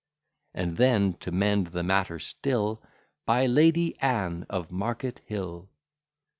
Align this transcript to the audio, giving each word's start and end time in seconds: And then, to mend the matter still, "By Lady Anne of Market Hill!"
And 0.55 0.77
then, 0.77 1.13
to 1.19 1.31
mend 1.31 1.67
the 1.67 1.83
matter 1.83 2.17
still, 2.17 2.81
"By 3.27 3.45
Lady 3.45 3.99
Anne 3.99 4.47
of 4.49 4.71
Market 4.71 5.21
Hill!" 5.27 5.69